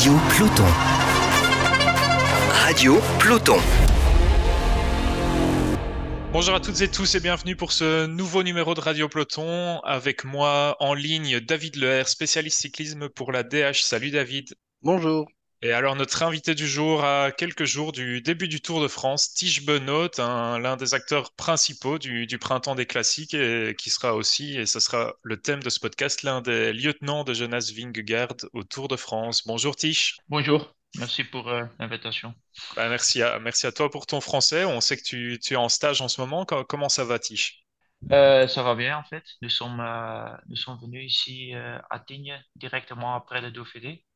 [0.00, 0.64] Radio Peloton.
[2.52, 3.58] Radio Peloton.
[6.32, 9.78] Bonjour à toutes et tous et bienvenue pour ce nouveau numéro de Radio Peloton.
[9.80, 13.82] Avec moi en ligne David Leher, spécialiste cyclisme pour la DH.
[13.82, 14.54] Salut David.
[14.80, 15.28] Bonjour.
[15.62, 19.34] Et alors notre invité du jour à quelques jours du début du Tour de France,
[19.34, 24.64] Tige Benoît, l'un des acteurs principaux du, printemps des classiques et qui sera aussi, et
[24.64, 28.88] ce sera le thème de ce podcast, l'un des lieutenants de Jonas Vingegaard au Tour
[28.88, 29.46] de France.
[29.46, 30.16] Bonjour Tige.
[30.30, 30.74] Bonjour.
[30.98, 32.34] Merci pour euh, l'invitation.
[32.74, 34.64] Bah, merci, à, merci à toi pour ton français.
[34.64, 36.46] On sait que tu, es en stage en ce moment.
[36.46, 37.66] Comment ça va, Tige
[38.10, 39.24] euh, Ça va bien, en fait.
[39.42, 44.06] Nous sommes, euh, nous sommes venus ici à Tignes directement après le Dauphiné.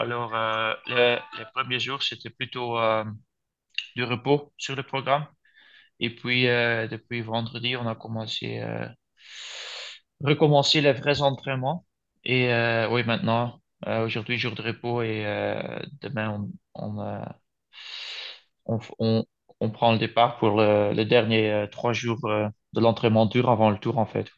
[0.00, 3.04] Alors, euh, les, premiers jours, c'était plutôt euh,
[3.96, 5.26] du repos sur le programme.
[6.00, 8.64] Et puis, euh, depuis vendredi, on a commencé,
[10.22, 11.84] recommencé les vrais entraînements.
[12.24, 12.46] Et
[12.90, 15.22] oui, maintenant, aujourd'hui, jour de repos et
[16.00, 17.22] demain, on,
[18.64, 19.26] on,
[19.60, 23.76] on, prend le départ pour le, les derniers trois jours de l'entraînement dur avant le
[23.76, 24.30] tour, en fait.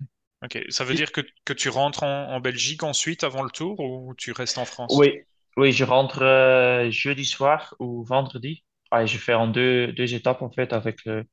[0.44, 3.78] Ok, ça veut dire que, que tu rentres en, en, Belgique ensuite avant le tour
[3.78, 4.92] ou tu restes en France?
[4.98, 5.22] Oui,
[5.56, 8.64] oui, je rentre euh, jeudi soir ou vendredi.
[8.90, 11.24] Ah, je fais en deux, deux étapes en fait avec le,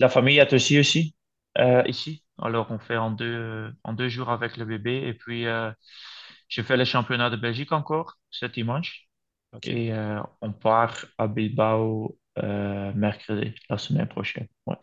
[0.00, 1.16] la famille est aussi aussi
[1.58, 2.24] euh, ici.
[2.40, 5.70] Alors on fait en deux, en deux jours avec le bébé et puis euh,
[6.48, 9.08] je fais le championnat de Belgique encore ce dimanche.
[9.62, 9.92] Et
[10.42, 12.18] on part à Bilbao
[12.94, 14.48] mercredi, la semaine prochaine.
[14.66, 14.76] Ouais.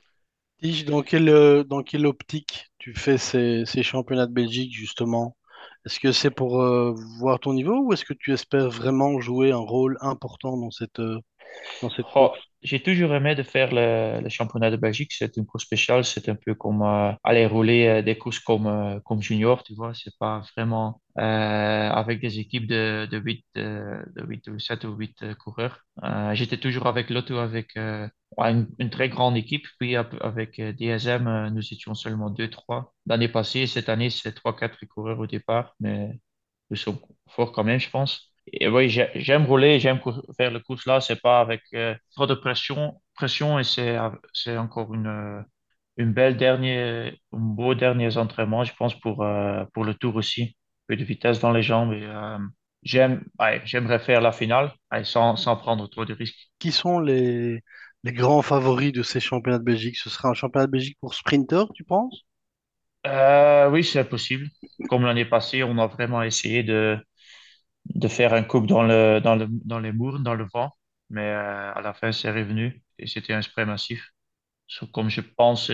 [0.88, 5.36] Dans quelle, dans quelle optique tu fais ces, ces championnats de Belgique justement?
[5.86, 9.52] Est-ce que c'est pour euh, voir ton niveau ou est-ce que tu espères vraiment jouer
[9.52, 11.31] un rôle important dans cette, euh, dans cette
[12.16, 15.12] oh, J'ai toujours aimé de faire le, le championnat de Belgique.
[15.14, 16.06] C'est une course spéciale.
[16.06, 19.94] C'est un peu comme euh, aller rouler des courses comme, comme junior, tu vois.
[19.94, 25.36] C'est pas vraiment avec des équipes de, de, 8, de 8 ou 7 ou 8
[25.36, 25.80] coureurs.
[26.34, 29.66] J'étais toujours avec l'auto avec une, une, très grande équipe.
[29.80, 32.94] Puis avec DSM, nous étions seulement 2-3.
[33.08, 36.20] L'année passée, cette année, c'est 3-4 coureurs au départ, mais
[36.70, 38.31] nous sommes forts quand même, je pense.
[38.48, 40.00] Et oui, j'aime rouler, j'aime
[40.38, 41.00] faire le course là.
[41.02, 43.98] C'est pas avec euh, trop de pression, pression et c'est
[44.34, 45.44] c'est encore une
[45.98, 50.44] une belle dernière, un beau dernier entraînement, je pense pour euh, pour le tour aussi,
[50.44, 50.56] un
[50.90, 51.94] peu de vitesse dans les jambes.
[51.94, 52.38] Et, euh,
[52.84, 53.24] j'aime,
[53.66, 54.74] j'aimerais faire la finale
[55.04, 56.52] sans sans prendre trop de risques.
[56.60, 57.64] Qui sont les
[58.04, 59.98] les grands favoris de ces championnats de Belgique?
[59.98, 62.24] Ce sera un championnat de Belgique pour sprinter, tu penses?
[63.08, 64.48] Euh, oui, c'est possible.
[64.90, 66.98] Comme l'année passée, on a vraiment essayé de,
[67.96, 70.72] de faire un coupe dans, le, dans, le, dans les murs, dans le vent,
[71.10, 74.12] mais euh, à la fin, c'est revenu et c'était un spray massif.
[74.94, 75.72] comme je pense,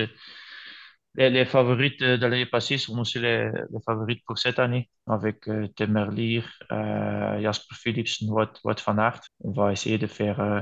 [1.15, 3.51] les, les favorites de l'année passée sont aussi les,
[3.85, 9.21] favorites pour cette année, avec euh, Temerlier, euh, Jasper Philips, Wout, Wout van Aert.
[9.43, 10.61] On va essayer de faire euh,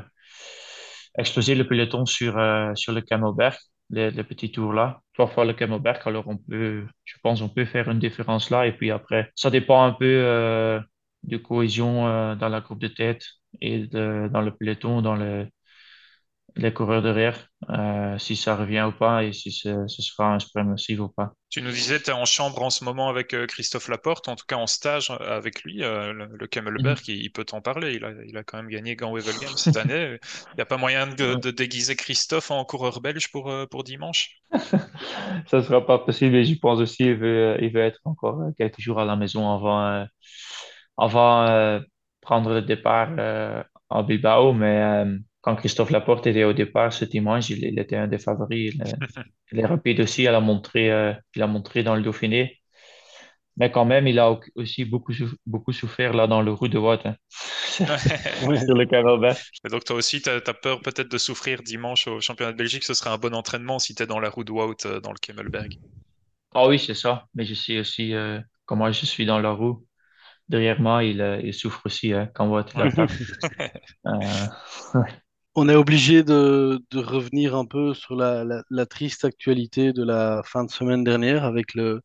[1.18, 3.56] exploser le peloton sur, euh, sur le Camelberg
[3.90, 5.02] les, petits tours là.
[5.14, 8.66] Trois fois le Camelberg, alors on peut, je pense, on peut faire une différence là.
[8.68, 10.80] Et puis après, ça dépend un peu euh,
[11.28, 13.24] de cohésion euh, dans la groupe de tête
[13.62, 15.48] et de, dans le peloton, dans le,
[16.58, 20.70] les coureurs derrière, euh, si ça revient ou pas et si ce, sera un sprint
[20.70, 21.34] massif ou pas.
[21.50, 24.36] Tu nous disais, tu es en chambre en ce moment avec euh, Christophe Laporte, en
[24.36, 27.16] tout cas en stage avec lui, euh, le, Camelberg, mhm.
[27.16, 27.96] il, peut t'en parler.
[27.96, 30.18] Il a, il a, quand même gagné Gant Wevelgem cette année.
[30.54, 34.42] Il n'y a pas moyen de, de, déguiser Christophe en coureur belge pour, pour dimanche?
[35.48, 38.40] Ça ne sera pas possible et je pense aussi qu'il veut, il veut être encore
[38.58, 40.06] quelques jours à la maison avant,
[40.98, 41.80] avant
[42.22, 43.10] prendre le départ
[43.90, 45.06] en Bilbao, mais
[45.46, 48.74] quand Christophe Laporte était au départ ce dimanche, il, était un des favoris.
[49.52, 52.60] Il, est rapide aussi, il a montré, euh, il a montré dans le Dauphiné.
[53.58, 55.14] Mais quand même, il a aussi beaucoup,
[55.46, 57.06] beaucoup souffert là dans le roue de Watt.
[57.06, 57.16] Hein.
[57.30, 62.58] sur le Donc toi aussi, tu as, peur peut-être de souffrir dimanche au championnat de
[62.58, 62.84] Belgique?
[62.84, 65.12] Ce serait un bon entraînement si tu es dans la roue de Wout euh, dans
[65.12, 65.78] le Kemmelberg.
[66.56, 67.28] Ah oui, c'est ça.
[67.36, 69.86] Mais je sais aussi euh, comment je suis dans la roue
[70.50, 73.12] derrière moi, il, il souffre aussi hein, quand Watt l'attaque.
[75.58, 80.70] On est obligé de, revenir un peu sur la, triste actualité de la fin de
[80.72, 82.02] semaine dernière avec le,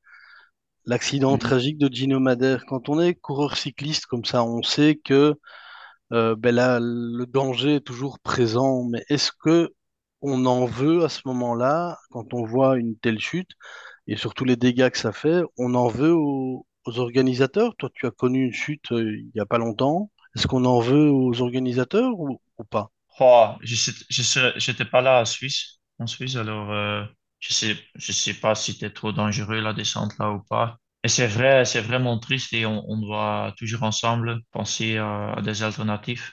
[0.86, 1.38] l'accident mhm.
[1.40, 2.64] tragique de Gino Madère.
[2.66, 5.34] Quand on est coureur cycliste comme ça, on sait que
[6.12, 8.84] euh, ben là, le danger est toujours présent.
[8.84, 9.70] Mais est-ce que
[10.22, 13.50] on en veut à ce moment-là, quand on voit une telle chute
[14.06, 17.76] et surtout les dégâts que ça fait, on en veut aux, organisateurs?
[17.76, 20.10] Toi, tu as connu une chute euh, il n'y a pas longtemps.
[20.36, 22.40] Est-ce qu'on en veut aux organisateurs ou
[22.70, 22.90] pas?
[23.18, 27.04] Oh, je n'étais pas là en Suisse, en Suisse, alors euh,
[27.38, 30.78] je sais, je sais pas si c'était trop dangereux la descente là ou pas.
[31.04, 36.30] Et c'est vrai, c'est vraiment triste et on, doit toujours ensemble penser à, des alternatives,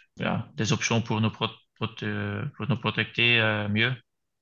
[0.56, 3.94] des options pour nous, prote- pour nous protéger euh, mieux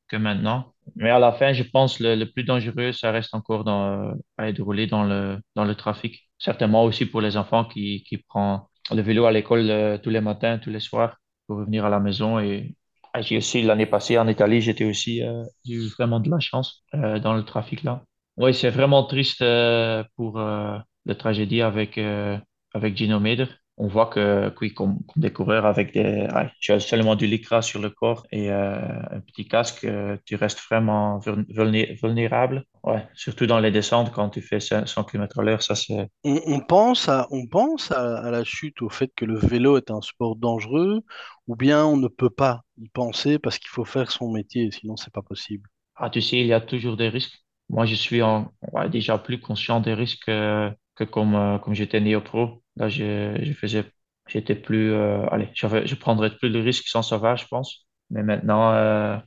[0.07, 0.73] que maintenant.
[0.95, 4.51] Mais à la fin, je pense le, le plus dangereux, ça reste encore dans, à
[4.51, 6.29] de rouler dans le, dans le trafic.
[6.37, 8.59] Certainement aussi pour les enfants qui, qui prennent
[8.91, 11.17] le vélo à l'école euh, tous les matins, tous les soirs
[11.47, 12.39] pour revenir à la maison.
[12.39, 12.75] Et
[13.13, 16.39] ah, j'ai aussi, l'année passée en Italie, j'étais aussi, euh, j'ai eu vraiment de la
[16.39, 18.03] chance euh, dans le trafic là.
[18.37, 22.37] Oui, c'est vraiment triste euh, pour euh, la tragédie avec, euh,
[22.73, 23.47] avec Gino Meder.
[23.77, 27.27] On voit que, oui, comme, comme des coureurs avec des, ouais, tu as seulement du
[27.27, 28.79] lycra sur le corps et euh,
[29.11, 32.63] un petit casque, euh, tu restes vraiment vuln- vulné- vulnérable.
[32.83, 36.09] Ouais, surtout dans les descentes quand tu fais 100 km à l'heure, ça c'est.
[36.25, 39.77] On, on pense à, on pense à, à la chute, au fait que le vélo
[39.77, 41.03] est un sport dangereux,
[41.47, 44.97] ou bien on ne peut pas y penser parce qu'il faut faire son métier, sinon
[44.97, 45.69] c'est pas possible.
[45.95, 47.43] Ah, tu sais, il y a toujours des risques.
[47.69, 51.73] Moi, je suis en, ouais, déjà plus conscient des risques euh, que comme, euh, comme
[51.73, 52.63] j'étais néo-pro.
[52.77, 53.85] Là, je, je faisais,
[54.27, 57.87] j'étais plus, euh, allez, j'avais, je prendrais plus de risques sans savoir, je pense.
[58.09, 59.17] Mais maintenant, euh,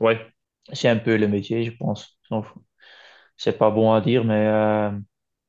[0.00, 0.26] ouais,
[0.72, 2.18] c'est un peu le métier, je pense.
[3.36, 4.90] C'est pas bon à dire, mais euh,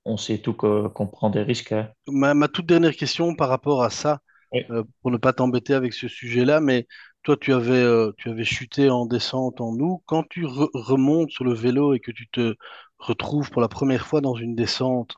[0.06, 1.72] on sait tout que, qu'on prend des risques.
[1.74, 1.92] hein.
[2.08, 4.22] Ma, ma toute dernière question par rapport à ça,
[4.52, 4.66] Oui.
[4.72, 6.88] euh, pour ne pas t'embêter avec ce sujet-là, mais
[7.24, 7.84] toi, tu avais,
[8.18, 10.02] tu avais chuté en descente en août.
[10.06, 12.56] Quand tu re- remontes sur le vélo et que tu te
[13.00, 15.16] retrouves pour la première fois dans une descente,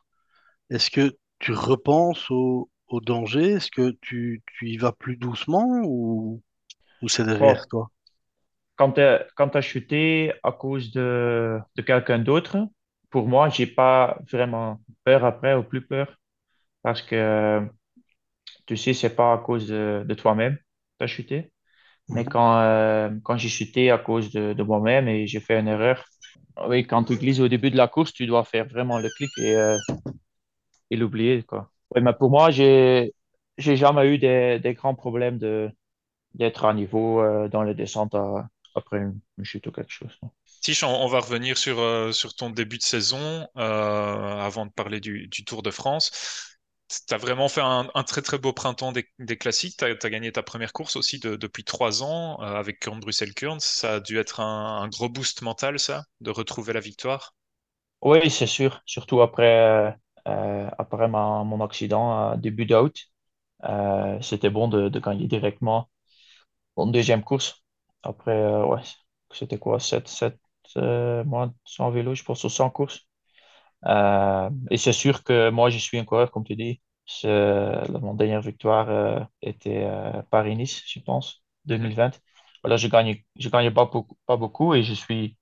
[0.69, 3.53] est-ce que tu repenses au, au danger?
[3.53, 6.41] Est-ce que tu, tu y vas plus doucement ou,
[7.01, 7.89] ou c'est derrière Bon, toi?
[8.75, 9.01] quand tu
[9.36, 12.57] quand t'as chuté à cause de, de quelqu'un d'autre,
[13.09, 16.18] pour moi, j'ai pas vraiment peur après ou plus peur
[16.83, 17.68] parce que
[18.65, 20.62] tu sais, c'est pas à cause de, de toi-même que
[21.00, 21.51] tu as chuté.
[22.09, 22.30] Mais Mhm.
[22.30, 26.06] quand, euh, quand j'ai chuté à cause de, de moi-même et j'ai fait une erreur,
[26.68, 29.38] oui, quand tu glisses au début de la course, tu dois faire vraiment le clic
[29.38, 29.77] et, euh,
[30.89, 31.71] et l'oublier, quoi.
[32.01, 33.13] Mais pour moi, j'ai,
[33.57, 35.71] j'ai jamais eu des, des grands problèmes de,
[36.36, 40.18] d'être à niveau euh, dans les descentes à- après une, une chute ou quelque chose.
[40.24, 40.31] non.
[40.83, 45.00] On, on va revenir sur, euh, sur ton début de saison euh, avant de parler
[45.00, 46.12] du, du Tour de France.
[47.07, 49.77] Tu as vraiment fait un, un très très beau printemps des, des classiques.
[49.77, 53.33] Tu as, gagné ta première course aussi de- depuis trois ans euh, avec Kurn Bruxelles
[53.33, 53.59] Kurn.
[53.59, 57.36] Ça a dû être un, un gros boost mental, ça, de retrouver la victoire?
[58.01, 59.91] Oui, c'est sûr, surtout après, euh, euh,
[60.25, 62.95] après ma- mon accident début d'août.
[63.66, 65.89] Euh, c'était bon de, de gagner directement
[66.77, 67.63] une deuxième course.
[68.04, 68.81] Après, euh, ouais,
[69.31, 70.39] c'était quoi, 7 7
[70.77, 73.01] euh, mois sans vélo, je pense, ou 100 courses.
[73.88, 76.81] Euh, et c'est sûr que moi, je suis un coureur, comme tu dis.
[78.01, 81.65] Mon dernière victoire euh, était euh, Paris-Nice, je pense, Mhm.
[81.65, 82.22] 2020.
[82.63, 83.89] Voilà, je gagne, je gagne pas
[84.25, 85.38] pas beaucoup et je suis,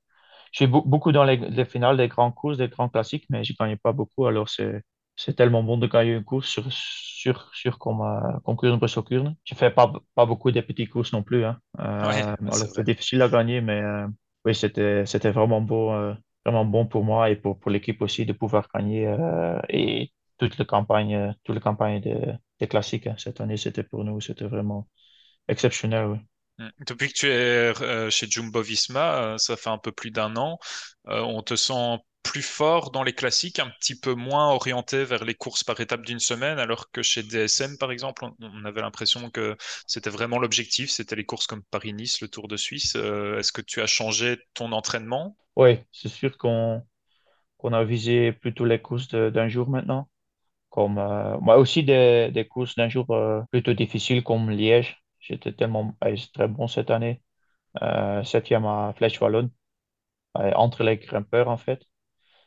[0.52, 3.44] je suis beau- beaucoup dans les, les finales des grandes courses, des grands classiques, mais
[3.44, 4.26] je gagne pas beaucoup.
[4.28, 4.82] Alors, c'est,
[5.16, 9.36] c'est tellement bon de gagner une course sur, sur, sur comme, euh, Kuurne-Brussels-Kuurne.
[9.44, 11.46] Je fais pas, pas beaucoup de petites courses non plus.
[11.46, 11.60] Hein.
[11.80, 12.86] Euh, c'est alors, c'est vrai.
[12.86, 14.08] difficile à gagner, mais euh,
[14.46, 15.92] oui, c'était, c'était vraiment beau.
[15.92, 16.14] euh,
[16.46, 19.06] vraiment bon pour moi et pour, pour l'équipe aussi de pouvoir gagner
[19.70, 23.16] et toute la campagne, toute la campagne de- des classiques hein.
[23.18, 24.88] Cette année, c'était pour nous, c'était vraiment
[25.50, 26.20] exceptionnel, oui.
[26.58, 26.70] Mm.
[26.88, 30.60] Depuis que tu es euh, chez Jumbo-Visma, euh, ça fait un peu plus d'un an,
[31.08, 35.24] euh, on te sent plus fort dans les classiques, un petit peu moins orienté vers
[35.24, 39.30] les courses par étapes d'une semaine, alors que chez DSM, par exemple, on, avait l'impression
[39.30, 42.96] que c'était vraiment l'objectif, c'était les courses comme Paris-Nice, le Tour de Suisse.
[42.96, 45.38] Est-ce que tu as changé ton entraînement?
[45.56, 46.84] Oui, c'est sûr qu'on
[47.64, 50.10] a visé plutôt les courses d'un jour maintenant,
[50.70, 53.08] comme moi aussi des, courses d'un jour
[53.52, 55.02] plutôt difficiles comme Liège.
[55.28, 55.96] J'étais tellement
[56.34, 57.22] très bon cette année.
[57.84, 59.52] Euh, septième à Flèche Wallonne,
[60.38, 61.84] ouais, entre les grimpeurs en fait.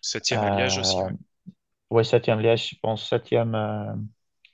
[0.03, 1.13] Septième à Liège aussi, Euh, oui.
[1.91, 3.55] ouais, septième Liège, je pense septième.
[3.55, 3.95] euh,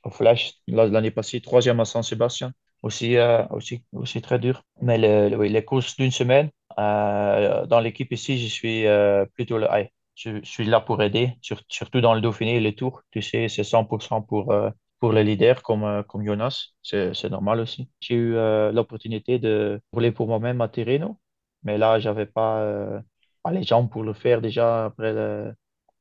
[0.04, 2.52] au Flash la- l'année passée, troisième à Saint-Sébastien.
[2.82, 4.62] Aussi, euh, aussi, aussi très dur.
[4.82, 9.26] Mais le- le- oui, les courses d'une semaine, euh, dans l'équipe ici, je suis euh,
[9.34, 9.68] plutôt là.
[9.72, 13.02] allez, je, suis là pour aider, sur- surtout dans le Dauphiné et les tours.
[13.12, 16.68] Tu sais, c'est 100% pour, euh, pour les leaders comme, euh, comme Jonas.
[16.82, 17.90] C'est, normal aussi.
[18.00, 21.18] J'ai eu euh, l'opportunité de rouler pour moi-même à Tirreno,
[21.62, 23.00] mais là, j'avais pas, euh,
[23.42, 25.54] pas les jambes pour le faire déjà après le,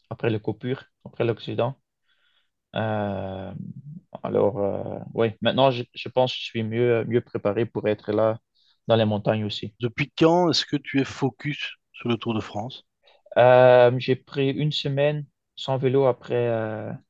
[0.10, 1.78] après le coupure, après l'accident.
[2.76, 3.54] Euh,
[4.24, 8.12] alors, euh, oui, maintenant, je, je pense que je suis mieux, mieux préparé pour être
[8.12, 8.40] là
[8.88, 9.74] dans les montagnes aussi.
[9.80, 12.86] Depuis quand est-ce que tu es focus sur le Tour de France?
[13.38, 15.26] Euh, j'ai pris une semaine
[15.56, 16.50] sans vélo après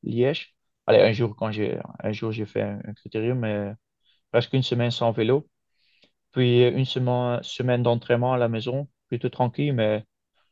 [0.02, 0.55] Liège.
[0.86, 3.72] Allez, un jour, quand j'ai, un jour, j'ai fait un, critérium, mais
[4.32, 5.48] presque une semaine sans vélo.
[6.32, 10.04] Puis une semaine, semaine d'entraînement à la maison, plutôt tranquille, mais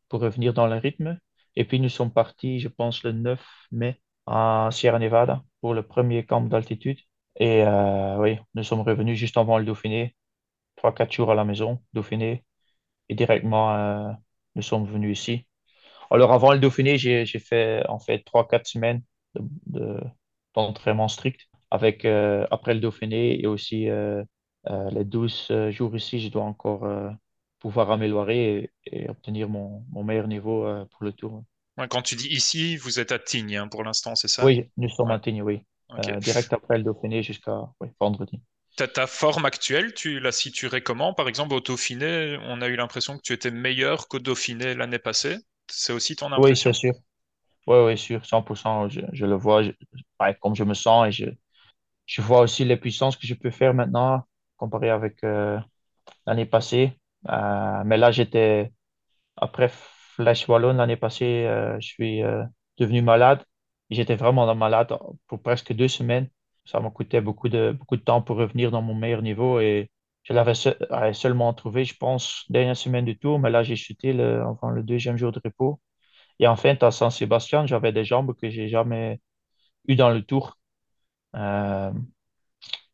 [0.09, 1.19] pour revenir dans le rythme.
[1.57, 5.83] Et puis nous sommes partis, je pense, le 9 mai à Sierra Nevada pour le
[5.87, 6.99] premier camp d'altitude.
[7.37, 10.17] Et euh, oui, nous sommes revenus juste avant le Dauphiné,
[10.76, 12.45] trois, quatre jours à la maison, Dauphiné,
[13.09, 14.12] et directement, euh,
[14.57, 15.49] nous sommes venus ici.
[16.11, 19.03] Alors avant le Dauphiné, j'ai fait en fait trois, quatre semaines
[19.35, 20.00] d'entraînement de,
[21.09, 23.89] strict avec euh, après le Dauphiné et aussi
[24.67, 26.89] les 12 jours ici, je dois encore
[27.59, 31.45] pouvoir améliorer et, obtenir mon, mon, meilleur niveau pour le tour.
[31.91, 34.45] Quand tu dis ici, vous êtes à Tignes hein, pour l'instant, c'est ça?
[34.45, 35.61] Oui, nous sommes à Tignes, oui.
[35.91, 37.61] Euh, direct après le Dauphiné jusqu'à
[38.01, 38.41] vendredi.
[38.77, 41.15] Ta, ta, forme actuelle, tu la situerais comment?
[41.15, 44.99] Par exemple, au Dauphiné, on a eu l'impression que tu étais meilleur qu'au Dauphiné l'année
[44.99, 45.37] passée.
[45.71, 46.71] C'est aussi ton impression?
[46.71, 46.95] Oui, c'est sûr.
[47.66, 48.88] Oui, oui, sûr, 100%.
[48.88, 49.62] Je, je le vois
[50.40, 51.25] comme je me sens et je,
[52.06, 55.59] je vois aussi les puissances que je peux faire maintenant comparé avec euh,
[56.26, 56.99] l'année passée.
[57.30, 58.73] Euh, mais là, j'étais,
[59.37, 61.47] après Flash Wallon l'année passée,
[61.80, 62.23] je suis
[62.78, 63.44] devenu malade
[63.90, 64.97] J'étais vraiment malade
[65.28, 66.28] pour presque deux semaines.
[66.66, 69.90] Ça m'a coûté beaucoup de, beaucoup de temps pour revenir dans mon meilleur niveau et
[70.25, 70.54] je l'avais
[71.14, 74.83] seulement trouvé, je pense, dernière semaine du tour, mais là, j'ai chuté le, enfin, le
[74.83, 75.80] deuxième jour de repos.
[76.41, 79.21] Et enfin, à Saint-Sébastien, j'avais des jambes que j'ai jamais
[79.88, 80.59] eues dans le tour.
[81.37, 81.93] Euh,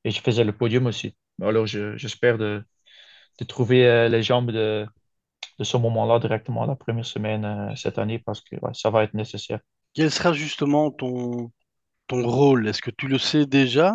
[0.04, 1.14] et je faisais le podium aussi.
[1.42, 2.64] Alors, j'espère de,
[3.49, 4.87] trouver euh, les jambes de,
[5.59, 9.14] de ce moment-là directement la première semaine euh, cette année parce que ça va être
[9.14, 9.61] nécessaire.
[9.94, 11.50] Quel sera justement ton,
[12.06, 12.68] ton rôle?
[12.68, 13.94] Est-ce que tu le sais déjà?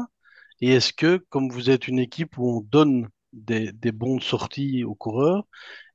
[0.62, 4.84] Et est-ce que, comme vous êtes une équipe où on donne des, des bons sorties
[4.84, 5.46] aux coureurs,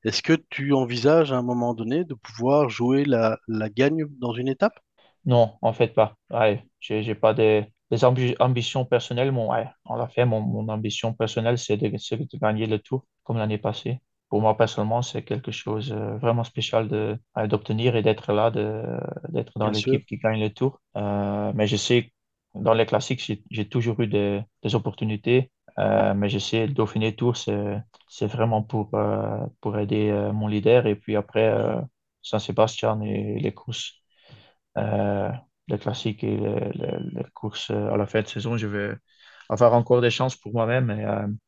[0.04, 4.32] est-ce que tu envisages à un moment donné de pouvoir jouer la, la gagne dans
[4.32, 4.78] une étape?
[5.24, 6.16] Non, en fait pas.
[6.30, 9.32] Ouais, j'ai pas des, des ambitions personnelles.
[9.32, 10.24] Mon, ouais, on l'a fait.
[10.24, 14.56] Mon, mon ambition personnelle, c'est de, de, gagner le tour comme l'année passée pour moi
[14.56, 18.82] personnellement, c'est quelque chose euh, vraiment spécial de, d'obtenir et d'être là, de,
[19.28, 20.80] d'être dans l'équipe qui gagne le tour.
[20.96, 22.10] Euh, mais je sais que
[22.54, 25.50] dans les classiques, j'ai, toujours eu des, des opportunités.
[25.78, 28.90] Euh, mais je sais, le Dauphiné Tour, c'est, vraiment pour,
[29.60, 30.86] pour aider mon leader.
[30.86, 31.54] Et puis après,
[32.22, 34.02] Saint-Sébastien et les courses,
[34.76, 38.96] les classiques et les, courses à la fin de saison, je vais
[39.48, 40.90] avoir encore des chances pour moi-même.
[40.90, 41.06] Et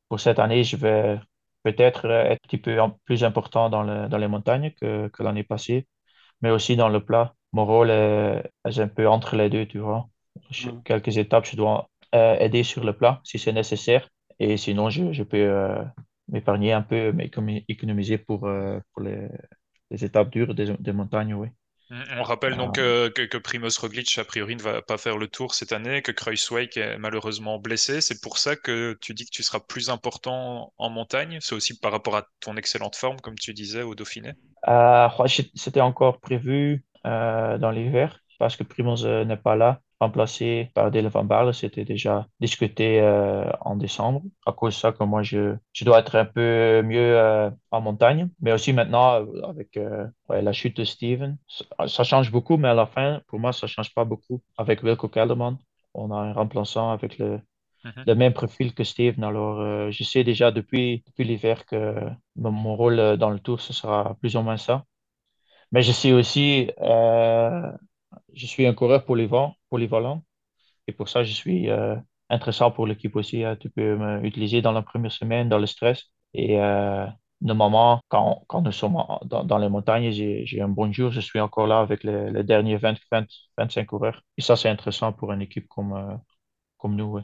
[0.09, 1.21] pour cette année, je vais
[1.63, 5.45] peut-être être un petit peu plus important dans, le, dans les montagnes que, que l'année
[5.45, 5.87] passée,
[6.43, 7.35] mais aussi dans le plat.
[7.53, 10.09] Mon rôle est, un peu entre les deux, tu vois.
[10.51, 10.83] Mm.
[10.85, 14.09] Quelques étapes, je dois euh, aider sur le plat si c'est nécessaire.
[14.39, 15.83] Et sinon, je, je peux euh,
[16.29, 17.31] m'épargner un peu, mais
[17.69, 19.29] économiser pour, euh, pour les,
[19.91, 21.49] les, étapes dures des, des montagnes, oui.
[22.17, 25.29] On rappelle donc euh, que, que, Primoz Roglic, a priori, ne va pas faire le
[25.29, 28.01] tour cette année, que Kruijswijk est malheureusement blessé.
[28.01, 31.37] C'est pour ça que tu dis que tu seras plus important en montagne.
[31.41, 34.33] C'est aussi par rapport à ton excellente forme, comme tu disais, au Dauphiné
[34.69, 35.09] euh,
[35.55, 41.11] C'était encore prévu euh, dans l'hiver parce que Primoz n'est pas là remplacé par Dylan
[41.11, 41.55] Van Baarle.
[41.55, 44.23] C'était déjà discuté euh, en décembre.
[44.47, 47.81] À cause de ça que moi, je, je dois être un peu mieux euh, en
[47.81, 48.29] montagne.
[48.41, 49.79] Mais aussi maintenant, euh, avec
[50.29, 51.39] la chute de Steven,
[51.87, 54.43] ça, change beaucoup, mais à la fin, pour moi, ça ne change pas beaucoup.
[54.59, 55.57] Avec Wilco Kelderman,
[55.95, 57.41] on a un remplaçant avec le,
[57.85, 58.05] mhm.
[58.07, 59.23] le même profil que Steven.
[59.23, 61.95] Alors, je sais déjà depuis, depuis l'hiver que
[62.37, 64.85] mon rôle dans le tour, ce sera plus ou moins ça.
[65.71, 66.71] Mais je sais aussi
[68.35, 70.25] je suis un coureur polyvalent, polyvalent
[70.87, 71.97] et pour ça, je suis euh,
[72.31, 73.45] intéressant pour l'équipe aussi.
[73.45, 73.57] Hein.
[73.57, 76.05] Tu peux m'utiliser dans la première semaine, dans le stress.
[76.35, 77.07] Et euh,
[77.41, 81.41] normalement, quand, quand nous sommes dans, dans les montagnes, j'ai un bon jour, je suis
[81.41, 83.27] encore là avec les, les derniers 20, 20,
[83.59, 84.23] 25 coureurs.
[84.39, 86.17] Et ça, c'est intéressant pour une équipe comme, euh,
[86.79, 87.21] comme nous.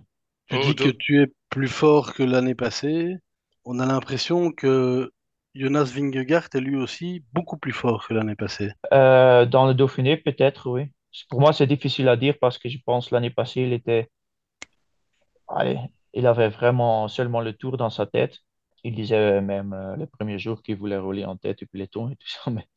[0.46, 3.16] Tu oh, dis que tu es plus fort que l'année passée.
[3.64, 5.12] On a l'impression que
[5.58, 8.70] Jonas Vingegaard est lui aussi beaucoup plus fort que l'année passée.
[8.92, 10.84] Euh, dans le Dauphiné, peut-être, oui.
[11.28, 14.08] Pour moi, c'est difficile à dire parce que je pense l'année passée, il était.
[15.48, 15.78] Allez,
[16.14, 18.38] il avait vraiment seulement le tour dans sa tête.
[18.84, 22.14] Il disait même euh, le premier jour qu'il voulait rouler en tête du peloton et
[22.14, 22.50] tout ça.
[22.52, 22.68] Mais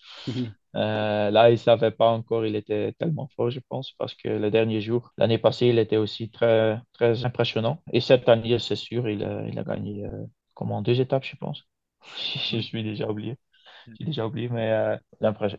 [0.76, 2.48] euh, là, il ne savait pas encore.
[2.48, 5.98] Il était tellement fort, je pense, parce que le dernier jour, l'année passée, il était
[5.98, 7.84] aussi très, très impressionnant.
[7.94, 10.08] Et cette année, c'est sûr, il a, il a gagné
[10.56, 11.71] comment, deux étapes, je pense.
[12.52, 13.38] je suis déjà oublié.
[14.00, 14.98] J'ai déjà oublié, mais euh,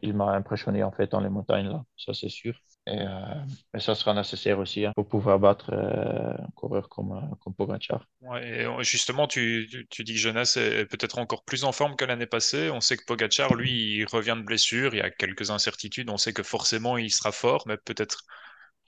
[0.02, 2.54] il m'a impressionné en fait dans les montagnes là, ça c'est sûr.
[2.86, 7.54] Et, euh, ça sera nécessaire aussi hein, pour pouvoir battre euh, un coureur comme, comme
[7.54, 8.06] Pogacar.
[8.20, 12.26] Ouais, justement, tu, tu, dis que Jonas est peut-être encore plus en forme que l'année
[12.26, 12.70] passée.
[12.70, 16.10] On sait que Pogacar, lui, il revient de blessure, il y a quelques incertitudes.
[16.10, 18.24] On sait que forcément il sera fort, mais peut-être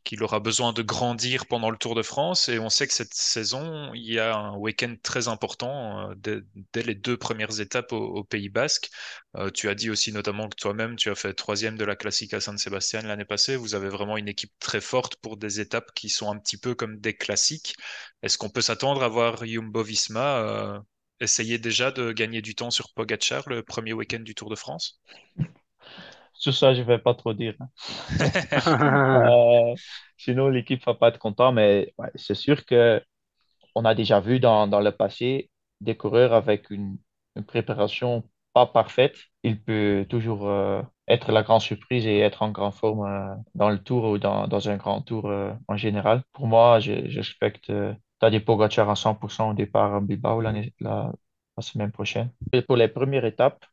[0.05, 2.49] qu'il aura besoin de grandir pendant le Tour de France.
[2.49, 6.43] Et on sait que cette saison, il y a un week-end très important euh,
[6.73, 8.91] dès, les deux premières étapes au, Pays Basque.
[9.37, 12.41] Euh, tu as dit aussi notamment que toi-même, tu as fait troisième de la Classica
[12.41, 13.57] San Sébastien l'année passée.
[13.57, 16.75] Vous avez vraiment une équipe très forte pour des étapes qui sont un petit peu
[16.75, 17.75] comme des classiques.
[18.23, 20.81] Est-ce qu'on peut s'attendre à voir Jumbo Visma euh,
[21.21, 25.01] essayer déjà de gagner du temps sur Pogacar le premier week-end du Tour de France?
[26.35, 27.55] Sur ça, je ne vais pas trop dire.
[28.67, 29.75] euh,
[30.17, 33.03] sinon, l'équipe ne va pas être content, mais ouais, c'est sûr que
[33.75, 35.51] on a déjà vu dans, dans le passé
[35.81, 36.99] des coureurs avec une,
[37.37, 38.25] une préparation
[38.55, 39.17] pas parfaite.
[39.45, 43.71] Il peut toujours euh, être la grande surprise et être en grande forme euh, dans
[43.71, 45.31] le tour ou dans, dans un grand tour
[45.69, 46.23] en général.
[46.33, 47.73] Pour moi, je, je respecte
[48.21, 51.13] Tadej Pogacar à 100% au départ à Bilbao l'année, la,
[51.57, 52.31] la semaine prochaine.
[52.53, 53.65] Et pour les premières étapes,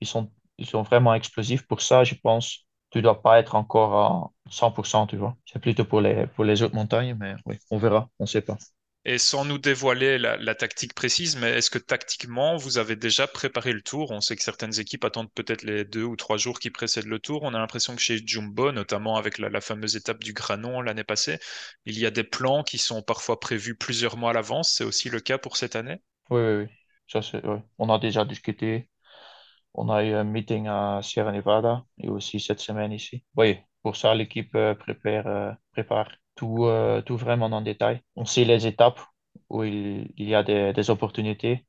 [0.00, 1.66] ils sont, ils sont vraiment explosifs.
[1.66, 5.36] Pour ça, je pense tu ne dois pas être encore à 100%, tu vois.
[5.44, 8.40] C'est plutôt pour les, pour les autres montagnes, mais oui, on verra, on ne sait
[8.40, 8.56] pas.
[9.04, 13.26] Et sans nous dévoiler la, la tactique précise, mais est-ce que tactiquement, vous avez déjà
[13.26, 14.12] préparé le tour?
[14.12, 17.18] On sait que certaines équipes attendent peut-être les deux ou trois jours qui précèdent le
[17.18, 17.42] tour.
[17.42, 21.02] On a l'impression que chez Jumbo, notamment avec la, la fameuse étape du Granon l'année
[21.02, 21.40] passée,
[21.86, 24.70] il y a des plans qui sont parfois prévus plusieurs mois à l'avance.
[24.72, 26.00] C'est aussi le cas pour cette année?
[26.30, 26.68] Oui, oui, oui.
[27.06, 27.42] Ça, c'est.
[27.78, 28.88] On a déjà discuté
[29.74, 33.24] on a eu un meeting à Sierra Nevada et aussi cette semaine ici.
[33.36, 38.02] Oui, pour ça, l'équipe euh, prépare, euh, prépare tout, euh, tout vraiment en détail.
[38.16, 39.00] On sait les étapes
[39.48, 41.66] où il, y a des, des opportunités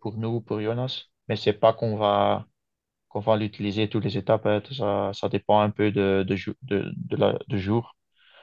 [0.00, 2.46] pour nous, pour Jonas, mais c'est pas qu'on va
[3.08, 4.46] qu'on va l'utiliser toutes les étapes.
[4.46, 4.62] Hein.
[4.72, 7.96] Ça, ça dépend un peu de, de, de, de, la, de jour.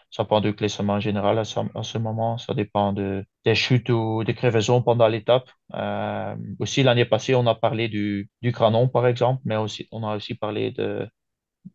[0.09, 2.37] Ça dépend du classement général à ce, à ce, moment.
[2.37, 5.49] Ça dépend de, des chutes ou des crevaisons pendant l'étape.
[5.73, 10.03] Euh, aussi, l'année passée, on a parlé du, du Granon, par exemple, mais aussi, on
[10.03, 11.07] a aussi parlé de,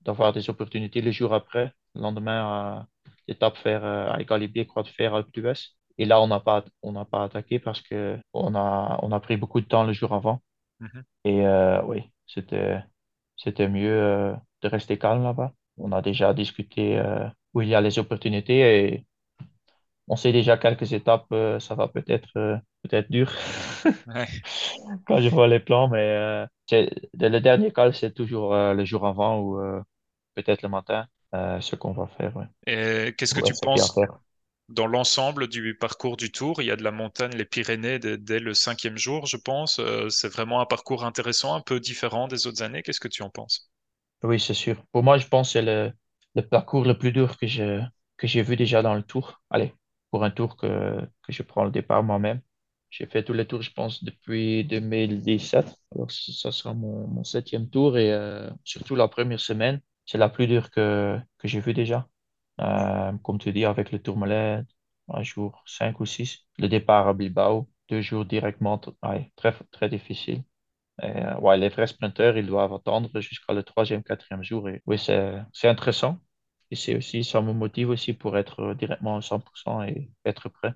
[0.03, 2.87] d'avoir des opportunités le jour après, le lendemain, à
[3.29, 5.77] l'étape faire euh, à Galibier, Croix de Fer, Alpe d'Huez.
[5.99, 9.21] Et là, on n'a pas, on n'a pas attaqué parce que on a, on a
[9.21, 10.43] pris beaucoup de temps le jour avant.
[10.81, 11.03] Mm -hmm.
[11.25, 12.79] Et euh, oui, c'était,
[13.37, 15.53] c'était mieux euh, de rester calme là-bas.
[15.79, 18.61] On a déjà discuté euh, où il y a les opportunités
[18.95, 19.07] et
[20.09, 23.33] on sait déjà quelques étapes, euh, ça va peut-être euh, peut-être dur
[24.07, 24.29] ouais.
[25.07, 26.47] quand je vois les plans, mais euh,
[27.15, 29.61] le dernier cal, c'est toujours le jour avant ou
[30.35, 32.37] peut-être le matin, ce qu'on va faire.
[32.37, 32.47] Ouais.
[32.67, 34.03] Et qu'est-ce que Ouais, tu penses
[34.69, 36.62] dans l'ensemble du parcours du Tour?
[36.62, 39.79] Il y a de la montagne, les Pyrénées dès, dès le cinquième jour, je pense.
[39.81, 42.83] Euh, c'est vraiment un parcours intéressant, un peu différent des autres années.
[42.83, 43.71] Qu'est-ce que tu en penses?
[44.25, 44.85] Oui, c'est sûr.
[44.93, 45.93] Pour moi, je pense que c'est le,
[46.35, 47.47] le parcours le plus dur que
[48.16, 49.42] que j'ai vu déjà dans le Tour.
[49.51, 49.75] Allez,
[50.11, 52.40] pour un tour que, que je prends le départ moi-même.
[52.90, 55.66] J'ai fait tous les tours, je pense, depuis 2017.
[55.95, 60.29] Alors, ça sera mon, mon septième tour et euh, surtout la première semaine, c'est la
[60.29, 62.07] plus dure que, que j'ai vue déjà.
[62.61, 64.62] Euh, comme tu dis, avec le Tourmalet,
[65.09, 66.47] un jour 5 ou 6.
[66.59, 70.45] Le départ à Bilbao, deux jours directement, ouais, très, très difficile.
[71.02, 74.68] Et, euh, ouais, les vrais sprinteurs, ils doivent attendre jusqu'à le troisième, quatrième jour.
[74.68, 76.18] Et oui, c'est, intéressant.
[76.70, 80.48] Et c'est aussi, ça me motive aussi pour être euh, directement à 100% et être
[80.48, 80.72] prêt.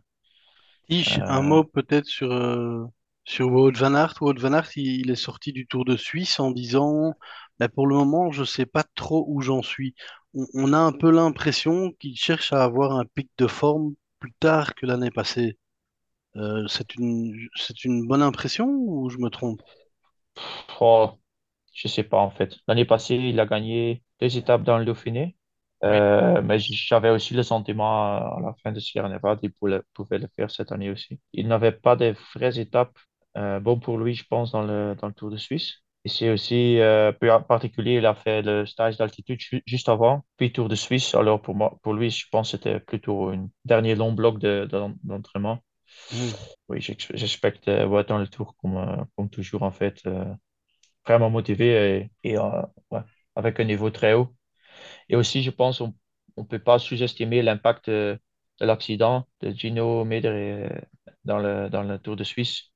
[0.88, 2.84] Tish, un Euh, mot peut-être sur, euh,
[3.24, 4.14] sur Wout van Aert.
[4.20, 7.14] Wout van Aert, il, il est sorti du Tour de Suisse en disant,
[7.58, 9.94] bah, pour le moment, je ne sais pas trop où j'en suis.
[10.34, 14.32] On, on a un peu l'impression qu'il cherche à avoir un pic de forme plus
[14.40, 15.58] tard que l'année passée.
[16.36, 19.62] Euh, c'est une, c'est une bonne impression ou je me trompe?
[20.80, 21.10] Oh,
[21.74, 22.56] je sais pas en fait.
[22.68, 25.36] L'année passée, il a gagné deux étapes dans le Dauphiné.
[25.82, 25.90] Oui.
[25.90, 30.18] Euh, mais j'avais aussi le sentiment à la fin de Sierra Nevada, il pouvait, pouvait
[30.18, 31.20] le faire cette année aussi.
[31.34, 32.98] Il n'avait pas de vraies étapes
[33.36, 35.74] euh, bon pour lui, je pense, dans le, dans le Tour de Suisse.
[36.04, 40.24] Et c'est aussi euh, peu particulier, il a fait le stage d'altitude ju- juste avant,
[40.38, 41.14] puis Tour de Suisse.
[41.14, 44.66] Alors pour moi, pour lui, je pense que c'était plutôt un dernier long bloc de,
[44.70, 45.58] de- d'entraînement.
[46.10, 46.36] Mhm.
[46.68, 47.86] Oui, j'ex- j'expecte euh,
[48.18, 50.24] le Tour comme, euh, comme toujours en fait, euh,
[51.06, 52.36] vraiment motivé et,
[53.36, 54.34] avec un niveau très haut.
[55.08, 55.94] Et aussi, je pense on
[56.38, 58.20] ne peut pas sous-estimer l'impact de
[58.60, 60.68] l'accident de Gino Meder
[61.24, 62.72] dans le, dans le Tour de Suisse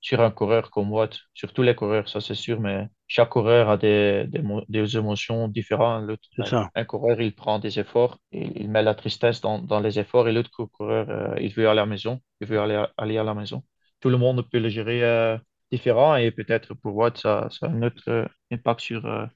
[0.00, 3.68] sur un coureur comme Watt, sur tous les coureurs, ça c'est sûr, mais chaque coureur
[3.70, 6.10] a des, des, des émotions différentes.
[6.38, 6.56] Ça.
[6.74, 10.32] un coureur, il prend des efforts, il met la tristesse dans, dans les efforts, et
[10.32, 13.34] l'autre coureur, euh, il veut aller à la maison, il veut aller, aller à la
[13.34, 13.64] maison.
[14.00, 15.36] Tout le monde peut le gérer euh,
[15.72, 19.26] différent, et peut-être pour Watt, ça, ça a un autre euh, impact sur, euh,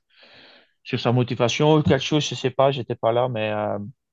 [0.85, 3.53] sur sa motivation ou quelque chose, je sais pas, j'étais pas là, mais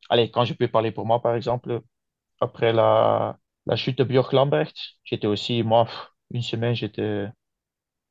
[0.09, 1.81] allez, quand je peux parler pour moi, par exemple,
[2.41, 4.71] après la, la chute de Björk Lambert,
[5.05, 7.27] j'étais aussi, moi, pff, une semaine, j'étais,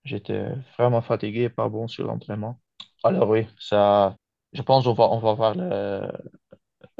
[0.05, 0.47] j'étais
[0.79, 2.61] vraiment fatigué et pas bon sur l'entraînement.
[3.05, 4.17] Alors oui, ça,
[4.53, 6.09] je pense on va, on va voir le,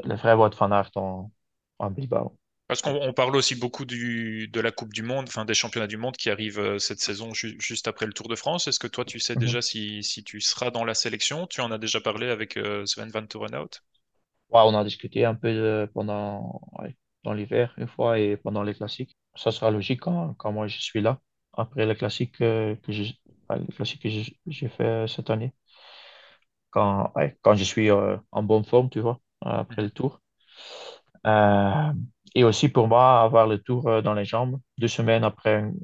[0.05, 1.31] le vrai Wout van Aert en,
[1.79, 2.37] en Bilbao.
[2.67, 5.97] Parce qu'on parle aussi beaucoup du, de la Coupe du Monde, enfin des championnats du
[5.97, 8.67] monde qui arrivent euh, cette saison juste après le Tour de France.
[8.67, 9.35] Est-ce que toi, tu sais Mhm.
[9.35, 11.47] déjà si, si tu seras dans la sélection?
[11.47, 13.69] Tu en as déjà parlé avec euh, Sven Van Turenhout?
[14.49, 18.63] Ouais, on a discuté un peu de- pendant, ouais, dans l'hiver une fois et pendant
[18.63, 19.17] les classiques.
[19.39, 21.19] Ça sera logique quand, quand moi je suis là.
[21.53, 23.15] Après les classiques euh, que j'ai
[23.49, 24.09] ouais, les classiques que
[24.47, 25.53] j'ai fait cette année.
[26.71, 30.21] Quand, quand je suis euh, en bonne forme, tu vois, après le tour.
[31.27, 31.93] Euh,
[32.35, 35.79] et aussi pour moi, avoir le tour euh, dans les jambes, deux semaines après une,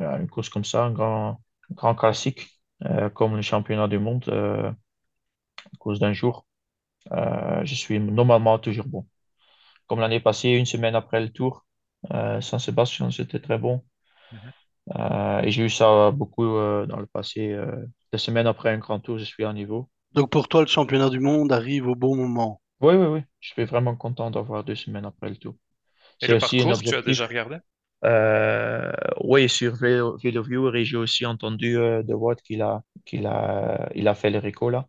[0.00, 4.70] euh, course comme ça, un grand, grand classique, euh, comme le championnat du monde, euh,
[4.70, 6.46] à cause d'un jour,
[7.12, 9.06] euh, je suis normalement toujours bon.
[9.88, 11.71] Comme l'année passée, une semaine après le tour, euh,
[12.10, 13.82] Saint-Sébastien, c'était très bon.
[14.30, 14.52] Mhm.
[14.96, 17.52] Euh, et j'ai eu ça beaucoup euh, dans le passé.
[17.52, 19.88] Euh, des semaines après un grand tour, je suis à niveau.
[20.14, 22.62] Donc pour toi, le championnat du monde arrive au bon moment.
[22.80, 23.20] Oui, oui, oui.
[23.40, 25.54] Je suis vraiment content d'avoir deux semaines après le tour.
[26.22, 27.28] Et C'est le aussi un parcours, tu as déjà objectif.
[27.28, 27.58] regardé?
[28.04, 28.92] Euh,
[29.24, 33.90] oui, sur Velo, VeloViewer, et j'ai aussi entendu euh, de Watt qu'il a, qu'il a,
[33.94, 34.88] il a fait le Rico là,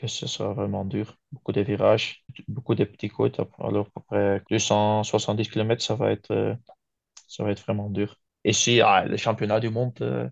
[0.00, 1.16] que ce sera vraiment dur.
[1.32, 3.40] Beaucoup de virages, beaucoup de petits côtes.
[3.58, 6.54] Alors, à peu près 270 km, ça va être, euh,
[7.28, 8.16] ça va être vraiment dur.
[8.44, 10.28] Et si ah, le championnat du monde, euh,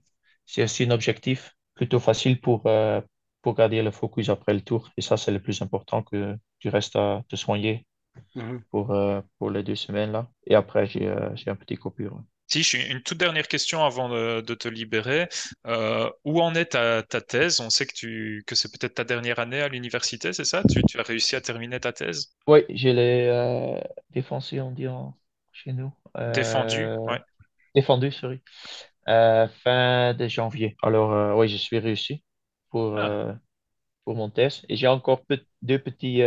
[0.46, 3.00] c'est aussi un objectif plutôt facile pour, euh,
[3.42, 4.90] pour garder le focus après le tour.
[4.96, 7.86] Et ça, c'est le plus important que tu restes à te soigner
[8.34, 8.64] Mhm.
[8.70, 8.94] pour,
[9.38, 10.30] pour les deux semaines là.
[10.46, 12.22] Et après, j'ai j'ai un petit coupure.
[12.48, 15.28] Si, une toute dernière question avant de, de te libérer.
[15.66, 17.60] Euh, où en est ta, ta thèse?
[17.60, 20.62] On sait que tu, que c'est peut-être ta dernière année à l'université, c'est ça?
[20.70, 22.30] Tu, tu as réussi à terminer ta thèse?
[22.46, 23.78] Oui, je l'ai euh,
[24.10, 25.14] défoncé, on dit en-
[25.52, 25.92] chez nous.
[26.32, 26.86] Défendu?
[26.86, 27.20] Euh, Ouais.
[27.74, 28.40] défendu, sorry.
[29.08, 30.76] Euh, fin de janvier.
[30.82, 32.24] Alors, euh, oui, je suis réussi
[32.70, 33.12] pour, Ah.
[34.04, 34.64] pour mon test.
[34.68, 35.22] Et j'ai encore
[35.62, 36.22] deux petits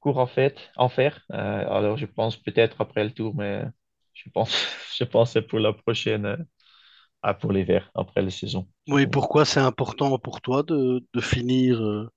[0.00, 1.24] cours en fait, en faire.
[1.30, 3.62] Alors, je pense peut-être après le tour, mais
[4.16, 4.52] je pense,
[4.98, 6.36] je pense que c'est pour la prochaine, euh,
[7.22, 8.68] ah, pour l'hiver, après la saison.
[8.88, 12.08] Oui, pourquoi c'est important pour toi de, de finir, euh,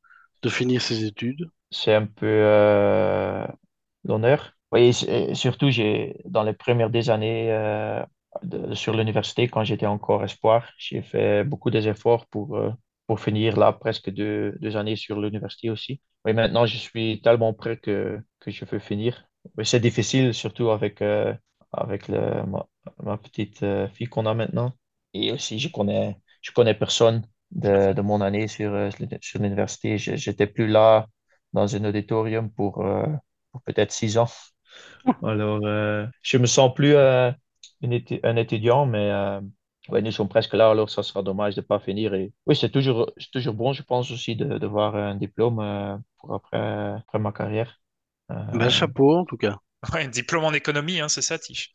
[0.44, 1.50] de finir ces études?
[1.72, 3.46] C'est un peu euh,
[4.04, 4.54] l'honneur.
[4.72, 4.94] Oui,
[5.34, 8.04] surtout, j'ai, dans les premières des années euh,
[8.44, 12.72] de- sur l'université, quand j'étais encore espoir, j'ai fait beaucoup d'efforts pour, euh,
[13.08, 16.02] pour finir là presque deux, deux années sur l'université aussi.
[16.26, 19.26] Oui, maintenant, je suis tellement prêt que, que je veux finir.
[19.58, 21.34] Mais c'est difficile, surtout avec, euh,
[21.72, 22.68] avec le, ma,
[23.04, 24.74] ma petite euh, fille qu'on a maintenant.
[25.14, 28.90] Et aussi, je connais, je connais personne de, de mon année sur, euh,
[29.22, 29.98] sur l'université.
[29.98, 31.08] Je- J'étais plus là
[31.54, 33.06] dans un auditorium pour, euh,
[33.52, 34.28] pour peut-être six ans.
[35.24, 37.32] Alors, euh, je me sens plus euh,
[37.84, 39.12] étu- un étudiant, mais
[39.90, 42.14] ouais, nous sommes presque là, alors ça sera dommage de ne pas finir.
[42.14, 46.02] Et oui, c'est toujours, c'est toujours bon, je pense aussi, de, de voir un diplôme
[46.18, 47.80] pour après, après ma carrière.
[48.54, 49.60] Ben, chapeau en tout cas.
[49.94, 51.74] Ouais, diplôme en économie, hein, c'est ça, Tish?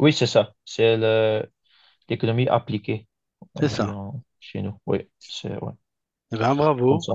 [0.00, 0.54] oui, c'est ça.
[0.64, 0.96] C'est
[2.08, 3.08] l'économie appliquée,
[3.60, 3.96] C'est ça.
[3.96, 4.78] en- chez nous.
[4.86, 5.72] Oui, c'est ouais,
[6.32, 7.08] Eh Ben, bravo.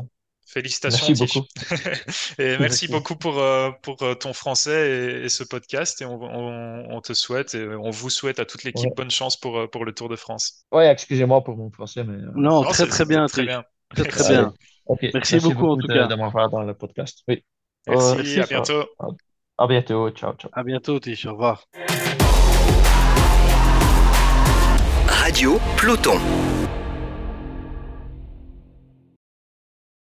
[0.47, 1.43] Félicitations, Merci Tish.
[1.43, 1.47] beaucoup.
[2.39, 2.89] Et merci Merci.
[2.89, 6.01] beaucoup pour, euh, pour euh, ton français et, et ce podcast.
[6.01, 9.12] Et on, on- on te souhaite et on vous souhaite à toute l'équipe Ouais, bonne
[9.12, 10.65] chance pour, euh, pour le Tour de France.
[10.71, 13.63] Ouais, excusez-moi pour mon français, mais Non, Non, très très bien, très bien.
[13.95, 14.53] Très bien.
[14.86, 16.08] Ok, Merci merci beaucoup en beaucoup tout de, cas.
[16.08, 17.23] de m'avoir dans le podcast.
[17.27, 17.43] Oui,
[17.88, 18.39] Merci, Euh, Merci.
[18.39, 18.86] à bientôt.
[18.99, 19.08] à
[19.67, 20.09] bientôt.
[20.11, 20.51] Ciao, ciao.
[20.53, 21.25] À bientôt, Tish.
[21.25, 21.63] Au revoir.
[25.07, 26.19] Radio Peloton.